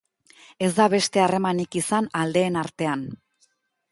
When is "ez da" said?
0.67-0.85